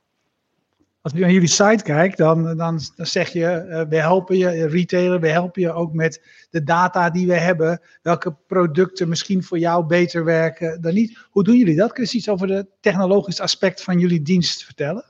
[1.01, 5.19] Als je naar jullie site kijkt, dan, dan, dan zeg je, we helpen je, retailer,
[5.19, 7.81] we helpen je ook met de data die we hebben.
[8.01, 11.27] Welke producten misschien voor jou beter werken dan niet.
[11.29, 11.93] Hoe doen jullie dat?
[11.93, 15.05] Kun je iets over het technologisch aspect van jullie dienst vertellen?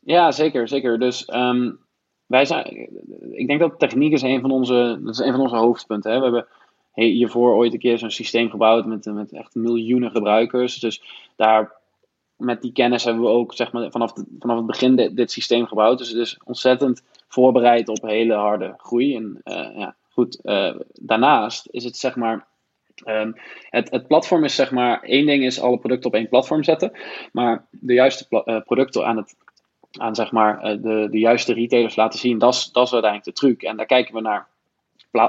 [0.00, 0.98] Ja, zeker, zeker.
[0.98, 1.78] Dus um,
[2.30, 2.88] wij zijn,
[3.32, 6.12] ik denk dat techniek is een van onze, dat is een van onze hoofdpunten.
[6.12, 6.18] Hè.
[6.18, 6.46] We hebben
[6.92, 10.78] hiervoor ooit een keer zo'n systeem gebouwd met, met echt miljoenen gebruikers.
[10.78, 11.02] Dus
[11.36, 11.72] daar,
[12.36, 15.98] met die kennis hebben we ook zeg maar, vanaf, vanaf het begin dit, systeem gebouwd.
[15.98, 19.16] Dus het is ontzettend voorbereid op hele harde groei.
[19.16, 22.48] En uh, ja, goed, uh, daarnaast is het zeg maar.
[23.06, 23.34] Um,
[23.70, 26.92] het, het platform is zeg maar, één ding is alle producten op één platform zetten,
[27.32, 29.36] maar de juiste uh, producten aan het
[29.98, 32.38] aan zeg maar, eh, de, de juiste retailers laten zien.
[32.38, 33.62] Dat is, uiteindelijk de truc.
[33.62, 34.48] En daar kijken we naar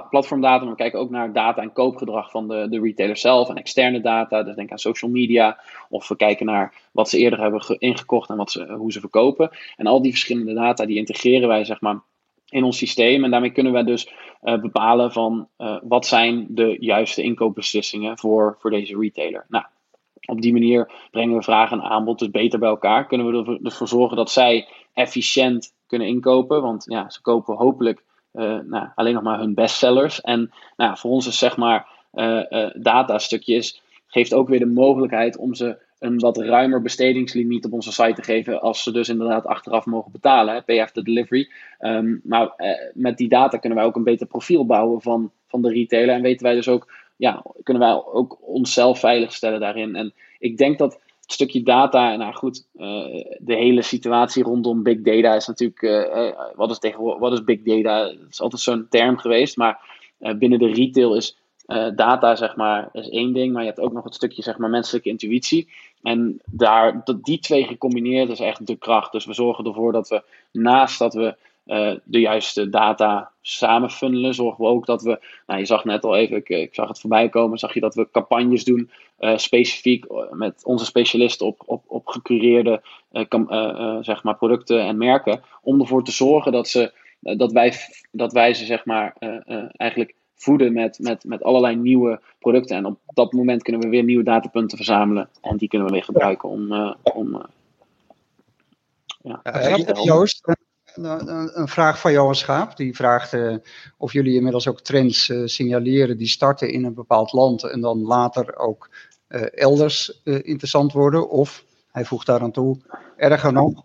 [0.10, 3.56] platformdata, maar we kijken ook naar data en koopgedrag van de, de retailer zelf en
[3.56, 4.44] externe data.
[4.44, 5.60] Dus denk aan social media.
[5.90, 9.50] Of we kijken naar wat ze eerder hebben ingekocht en wat ze, hoe ze verkopen.
[9.78, 12.00] En al die verschillende data die integreren wij zeg maar
[12.50, 13.24] in ons systeem.
[13.24, 14.10] En daarmee kunnen we dus
[14.44, 19.46] uh, bepalen van uh, wat zijn de juiste inkoopbeslissingen voor, voor deze retailer.
[19.50, 19.66] Nou,
[20.26, 23.08] op die manier brengen we vraag en aanbod dus beter bij elkaar.
[23.08, 26.62] Kunnen we ervoor zorgen dat zij efficiënt kunnen inkopen.
[26.62, 28.04] Want ja, ze kopen hopelijk
[28.34, 30.22] uh, nou, alleen nog maar hun bestsellers.
[30.22, 33.82] En nou, voor ons is zeg maar uh, uh, data stukjes
[34.12, 38.24] geeft ook weer de mogelijkheid om ze een wat ruimer bestedingslimiet op onze site te
[38.24, 38.62] geven.
[38.62, 40.54] Als ze dus inderdaad achteraf mogen betalen.
[40.54, 41.50] Hè, pay after delivery.
[41.80, 45.62] Ehm, maar eh, met die data kunnen wij ook een beter profiel bouwen van, van
[45.62, 46.16] de retailer.
[46.16, 49.96] En weten wij dus ook, ja, kunnen wij ook onszelf veiligstellen daarin.
[49.96, 52.86] En ik denk dat het stukje data, nou goed, uh,
[53.40, 57.62] de hele situatie rondom big data is natuurlijk, uh, wat, is tegenwoordig, wat is big
[57.62, 58.08] data?
[58.08, 59.80] Het is altijd zo'n term geweest, maar
[60.38, 61.38] binnen de retail is
[61.96, 64.70] data, zeg maar, is één ding, maar je hebt ook nog het stukje, zeg maar,
[64.70, 65.70] menselijke intuïtie.
[66.02, 69.12] En daar, die twee gecombineerd is echt de kracht.
[69.12, 71.36] Dus we zorgen ervoor dat we naast dat we
[71.72, 76.16] uh, de juiste data samenfunnelen, zorgen we ook dat we, nou je zag net al
[76.16, 80.06] even, ik, ik zag het voorbij komen, zag je dat we campagnes doen, uh, specifiek
[80.32, 82.82] met onze specialisten op, op, op gecureerde
[84.02, 87.74] zeg maar producten en merken, om ervoor te zorgen dat, ze, dat, wij,
[88.12, 89.16] dat wij ze zeg maar
[89.72, 92.78] eigenlijk voeden met, met, met allerlei nieuwe producten.
[92.78, 95.30] En op dat moment kunnen we weer nieuwe datapunten verzamelen.
[95.42, 96.96] En die kunnen we weer gebruiken om.
[97.14, 97.44] Om uh,
[99.22, 99.42] ja,
[100.04, 100.56] Joost,
[100.96, 102.78] een, vraag van Johan Schaap.
[102.78, 103.56] Die vraagt uh,
[103.98, 108.58] of jullie inmiddels ook trends signaleren die starten in een bepaald land en dan later
[108.58, 108.90] ook
[109.54, 111.30] elders interessant worden.
[111.30, 112.78] Of, hij voegt daar aan toe,
[113.18, 113.84] erger nog,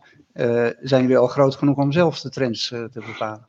[0.80, 3.46] zijn jullie al groot genoeg om zelf de trends te bepalen?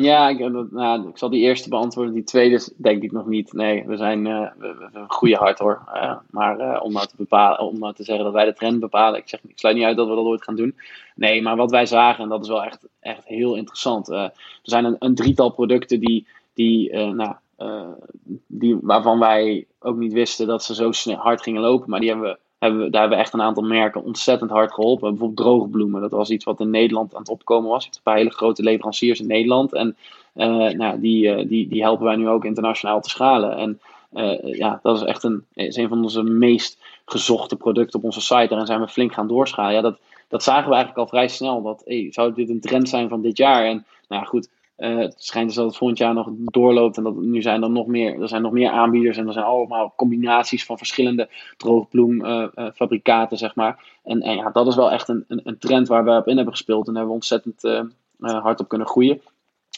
[0.00, 0.38] Ja, ik,
[0.70, 2.14] nou, ik zal die eerste beantwoorden.
[2.14, 3.52] Die tweede denk ik nog niet.
[3.52, 5.82] Nee, we zijn we een goede hart hoor.
[5.94, 9.20] Uh, maar om, nou te bepalen, om nou te zeggen dat wij de trend bepalen,
[9.20, 10.76] ik, zeg, ik sluit niet uit dat we dat ooit gaan doen.
[11.14, 14.08] Nee, maar wat wij zagen, en dat is wel echt, echt heel interessant.
[14.08, 14.32] er
[14.62, 17.34] zijn een, een, drietal producten die, die, nou,
[18.46, 21.90] die, waarvan wij ook niet wisten dat ze zo hard gingen lopen.
[21.90, 24.72] Maar die hebben we hebben we, daar hebben we echt een aantal merken ontzettend hard
[24.72, 25.08] geholpen.
[25.08, 27.84] Bijvoorbeeld droogbloemen, dat was iets wat in Nederland aan het opkomen was.
[27.84, 29.72] een paar hele grote leveranciers in Nederland.
[29.72, 29.96] En
[30.34, 33.56] uh, nou, die, uh, die, die helpen wij nu ook internationaal te schalen.
[33.56, 33.80] En
[34.14, 38.20] uh, ja, dat is echt een, is een van onze meest gezochte producten op onze
[38.20, 38.46] site.
[38.48, 39.72] Daarin zijn we flink gaan doorschalen.
[39.72, 41.62] Ja, dat, dat zagen we eigenlijk al vrij snel.
[41.62, 43.64] Dat, zou dit een trend zijn van dit jaar?
[43.64, 47.02] En nou ja, goed, uh, het schijnt dus dat het volgend jaar nog doorloopt en
[47.02, 49.92] dat nu zijn er nog meer, er zijn nog meer aanbieders en er zijn allemaal
[49.96, 53.84] combinaties van verschillende droogbloemfabrikaten, uh, zeg maar.
[54.04, 56.36] En, en, ja, dat is wel echt een, een, een, trend waar we op in
[56.36, 57.80] hebben gespeeld en daar hebben we ontzettend uh,
[58.18, 59.20] uh, hard op kunnen groeien.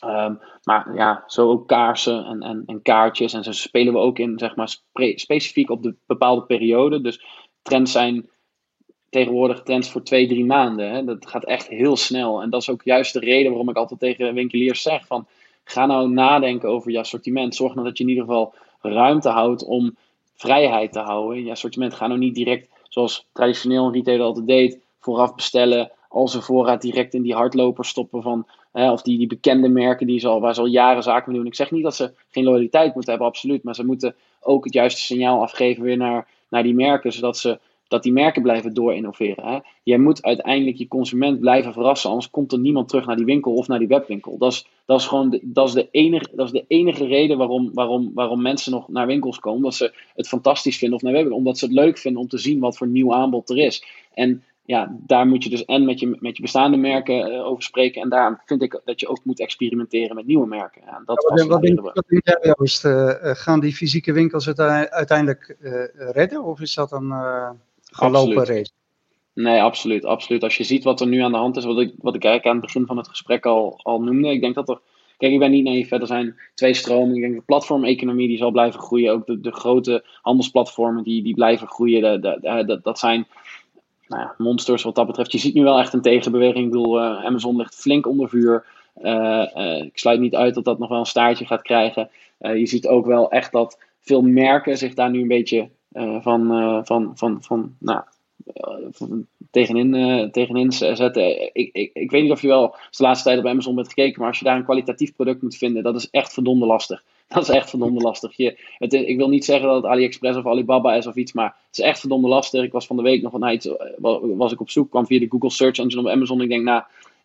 [0.05, 4.19] Um, maar ja, zo ook kaarsen en, en, en kaartjes en zo spelen we ook
[4.19, 7.01] in, zeg maar, spe specifiek op de bepaalde periode.
[7.01, 7.25] Dus
[7.63, 8.29] trends zijn
[9.11, 10.90] tegenwoordig trends voor twee, drie maanden.
[10.90, 11.05] Hè.
[11.05, 12.42] Dat gaat echt heel snel.
[12.42, 15.27] En dat is ook juist de reden waarom ik altijd tegen winkeliers zeg van
[15.64, 17.55] ga nou nadenken over je assortiment.
[17.55, 19.96] Zorg nou dat je in ieder geval ruimte houdt om
[20.35, 21.94] vrijheid te houden in je assortiment.
[21.94, 26.83] Ga nou niet direct, zoals traditioneel een retailer altijd deed, vooraf bestellen, al zijn voorraad
[26.83, 30.40] direct in die hardloper stoppen van, hè, of die, die bekende merken die ze al,
[30.40, 31.49] waar ze al jaren zaken mee doen.
[31.49, 34.75] Ik zeg niet dat ze geen loyaliteit moeten hebben, absoluut, maar ze moeten ook het
[34.75, 37.59] juiste signaal afgeven weer naar, naar die merken, zodat ze
[37.90, 39.46] dat die merken blijven doorinnoveren.
[39.46, 39.59] Hè?
[39.83, 43.55] Jij moet uiteindelijk je consument blijven verrassen, anders komt er niemand terug naar die winkel
[43.55, 44.38] of naar die webwinkel.
[44.38, 47.38] Dat is, dat is gewoon de, dat is de, enige, dat is de enige reden
[47.38, 49.59] waarom, waarom, waarom mensen nog naar winkels komen.
[49.59, 51.38] Omdat ze het fantastisch vinden of naar webwinkel.
[51.38, 53.85] Omdat ze het leuk vinden om te zien wat voor nieuw aanbod er is.
[54.14, 57.62] En ja, daar moet je dus en met je, met je bestaande merken uh, over
[57.62, 58.03] spreken.
[58.03, 60.83] En daar vind ik dat je ook moet experimenteren met nieuwe merken.
[60.85, 62.85] Ja, dat ja, wat, denk, wat denk jij, Joost?
[62.85, 66.44] Uh, gaan die fysieke winkels het uiteindelijk uh, redden?
[66.44, 66.92] Of is dat
[67.90, 68.70] een gelopen race.
[69.35, 70.42] Nee, absoluut, absoluut.
[70.42, 72.46] Als je ziet wat er nu aan de hand is, wat ik, wat ik eigenlijk
[72.46, 74.29] aan het begin van het gesprek al, al noemde.
[74.29, 74.81] Ik denk dat er,
[75.18, 75.90] kijk, ik ben niet naïef.
[75.90, 77.14] Er zijn twee stromen.
[77.14, 79.12] Ik denk de platformeconomie die zal blijven groeien.
[79.12, 82.20] Ook de, de grote handelsplatformen die, die blijven groeien.
[82.20, 83.26] Dat, dat zijn
[84.09, 85.33] nou ja, monsters wat dat betreft.
[85.33, 86.64] Je ziet nu wel echt een tegenbeweging.
[86.64, 88.64] Ik bedoel, uh, Amazon ligt flink onder vuur.
[89.03, 92.11] Uh, uh, ik sluit niet uit dat dat nog wel een staartje gaat krijgen.
[92.38, 96.81] je ziet ook wel echt dat veel merken zich daar nu een beetje van, uh,
[96.83, 98.03] van, van, van, nou,
[98.55, 99.18] uh,
[99.50, 101.55] tegenin, tegenin zetten.
[101.55, 104.20] Ik, ik, ik weet niet of je wel de laatste tijd op Amazon bent gekeken,
[104.20, 107.03] maar als je daar een kwalitatief product moet vinden, dat is echt verdomde lastig.
[107.31, 108.37] Dat is echt verdomde lastig.
[108.37, 111.46] Je, het, ik wil niet zeggen dat het AliExpress of Alibaba is of iets, maar
[111.46, 112.64] het is echt verdomde lastig.
[112.64, 113.68] Ik was van de week nog van iets,
[114.37, 116.40] was ik op zoek, kwam via de Google Search Engine op Amazon.
[116.40, 116.83] Ik denk, nou,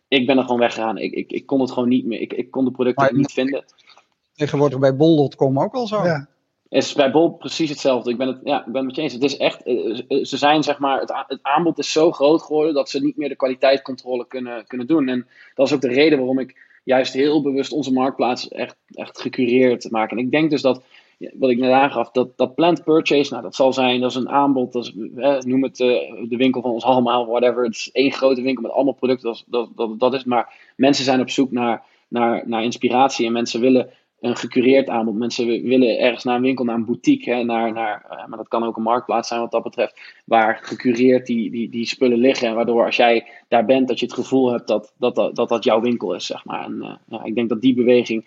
[0.08, 0.98] ik ben er gewoon weggegaan.
[0.98, 2.20] Ik, ik, ik kon het gewoon niet meer.
[2.20, 3.64] Ik, ik kon de producten niet vinden.
[4.34, 6.04] Tegenwoordig bij bol.com ook al zo.
[6.04, 6.28] Ja
[6.68, 8.10] is bij Bol precies hetzelfde.
[8.10, 9.12] Ik ben het, ja, ik ben het met je eens.
[9.12, 12.42] Het is echt, eh, eh, ze zijn zeg maar, het, het, aanbod is zo groot
[12.42, 15.08] geworden dat ze niet meer de kwaliteitscontrole kunnen, kunnen doen.
[15.08, 19.20] En dat is ook de reden waarom ik juist heel bewust onze marktplaats echt, echt
[19.20, 20.10] gecureerd maak.
[20.10, 20.84] En ik denk dus dat,
[21.34, 24.28] wat ik net aangaf, dat, dat plant purchase, nou dat zal zijn, dat is een
[24.28, 24.92] aanbod, dat is,
[25.44, 25.88] noem het uh,
[26.28, 27.64] de winkel van ons allemaal, whatever.
[27.64, 30.24] Het is één grote winkel met allemaal producten, dat, dat, dat, dat is.
[30.24, 33.90] Maar mensen zijn op zoek naar, naar, naar inspiratie en mensen willen
[34.26, 35.14] een gecureerd aanbod.
[35.14, 38.48] Mensen willen ergens naar een winkel, naar een boutique, hè, naar, naar, uh, maar dat
[38.48, 42.48] kan ook een marktplaats zijn wat dat betreft, waar gecureerd die, die, die spullen liggen.
[42.48, 45.64] En waardoor als jij daar bent, dat je het gevoel hebt dat dat, dat, dat,
[45.64, 46.64] jouw winkel is, zeg maar.
[46.64, 48.26] En ja, ik denk dat die beweging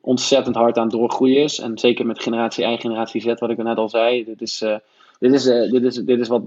[0.00, 1.58] ontzettend hard aan het doorgroeien is.
[1.58, 4.24] En zeker met generatie I, generatie Z, wat ik net al zei.
[4.24, 4.76] Dit is, uh,
[5.18, 6.42] dit is, dit is, dit is wat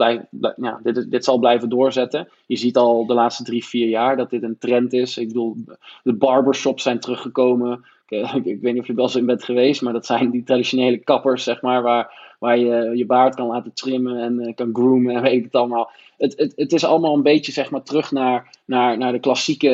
[0.55, 2.27] ja, dit, is, dit zal blijven doorzetten.
[2.45, 5.17] Je ziet al de laatste drie, vier jaar dat dit een trend is.
[5.17, 5.55] Ik bedoel,
[6.03, 7.85] de barbershops zijn teruggekomen.
[8.09, 10.29] Ik, ik, ik weet niet of je wel eens in bent geweest, maar dat zijn
[10.29, 14.55] die traditionele kappers, zeg maar, waar, waar je je baard kan laten trimmen en uh,
[14.55, 15.91] kan groomen en weet het allemaal.
[16.17, 19.69] Het, het, het is allemaal een beetje, zeg maar, terug naar, naar, naar de klassieke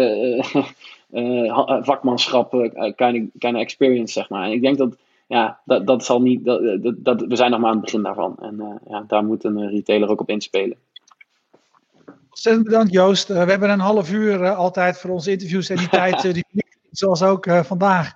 [1.12, 2.52] uh, vakmanschap,
[2.96, 4.46] kind, of, kind of experience, zeg maar.
[4.46, 6.46] En ik denk dat ja, dat, dat zal niet.
[6.46, 8.38] Dat, dat, dat, we zijn nog maar aan het begin daarvan.
[8.42, 10.78] En uh, ja, daar moet een retailer ook op inspelen.
[12.30, 13.30] Ontzettend bedankt, Joost.
[13.30, 16.46] Uh, we hebben een half uur uh, altijd voor onze interviews en die tijd, die,
[16.92, 18.14] zoals ook vandaag.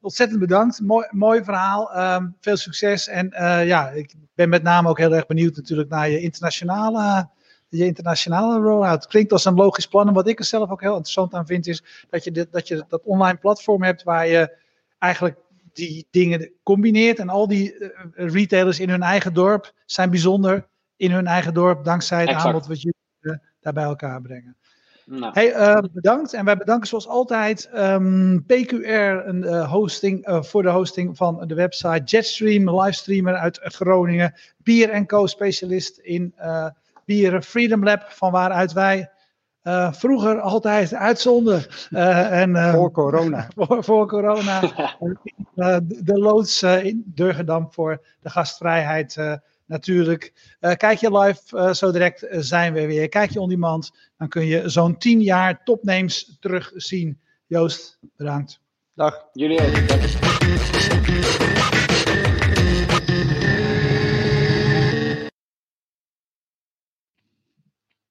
[0.00, 0.80] Ontzettend bedankt.
[0.80, 1.98] Mooi, mooi verhaal.
[2.16, 3.08] Um, veel succes.
[3.08, 3.28] En
[3.66, 7.28] ja, ik ben met name ook heel erg benieuwd natuurlijk naar je internationale
[7.70, 9.06] je internationale rollout.
[9.06, 10.08] Klinkt als een logisch plan.
[10.08, 12.68] En wat ik er zelf ook heel interessant aan vind, is dat je, dit, dat,
[12.68, 14.56] je dat online platform hebt waar je
[14.98, 15.38] eigenlijk
[15.72, 17.18] die dingen combineert.
[17.18, 21.84] En al die uh, retailers in hun eigen dorp zijn bijzonder in hun eigen dorp,
[21.84, 22.46] dankzij het exact.
[22.46, 24.56] aanbod wat jullie uh, daar bij elkaar brengen.
[25.10, 25.32] Nou.
[25.32, 26.32] Hey, uh, bedankt.
[26.32, 32.02] En wij bedanken zoals altijd um, PQR, een hosting, voor de hosting van de website.
[32.04, 34.34] Jetstream, livestreamer uit Groningen.
[34.56, 35.26] Bier Co.
[35.26, 36.34] specialist in
[37.04, 37.42] bieren.
[37.42, 39.10] Freedom Lab, van waaruit wij
[39.64, 41.64] uh, vroeger altijd uitzonden.
[41.90, 43.48] Uh, en, uh, voor corona.
[43.56, 44.60] voor, voor corona.
[46.10, 49.16] de loods in Durgedam voor de gastvrijheid
[49.70, 50.32] natuurlijk.
[50.76, 53.08] kijk je live, zo direct zijn we weer.
[53.08, 57.20] Kijk je on demand, dan kun je zo'n tien jaar topnames terugzien.
[57.46, 58.60] Joost, bedankt.
[58.94, 59.28] Dag.
[59.32, 61.48] Jullie ook.